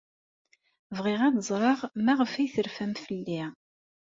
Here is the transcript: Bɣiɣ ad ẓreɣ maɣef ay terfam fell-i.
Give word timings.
Bɣiɣ 0.97 1.19
ad 1.27 1.35
ẓreɣ 1.49 1.79
maɣef 2.05 2.31
ay 2.33 2.47
terfam 2.53 2.93
fell-i. 3.03 3.43